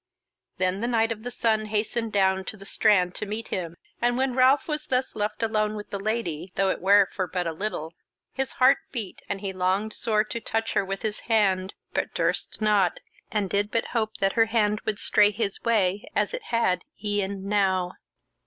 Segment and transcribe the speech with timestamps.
[0.57, 4.17] Then the Knight of the Sun hastened down to the strand to meet him, and
[4.17, 7.51] when Ralph was thus left alone with the Lady, though it were but for a
[7.53, 7.93] little,
[8.33, 12.59] his heart beat and he longed sore to touch her with his hand, but durst
[12.61, 12.99] not,
[13.31, 17.47] and did but hope that her hand would stray his way as it had e'en
[17.47, 17.91] now.